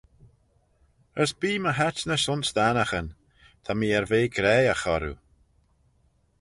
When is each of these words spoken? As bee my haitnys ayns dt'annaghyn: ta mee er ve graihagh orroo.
As 1.23 1.31
bee 1.39 1.61
my 1.63 1.71
haitnys 1.79 2.25
ayns 2.31 2.49
dt'annaghyn: 2.55 3.07
ta 3.63 3.71
mee 3.79 3.95
er 3.97 4.05
ve 4.11 4.19
graihagh 4.35 4.85
orroo. 4.95 5.17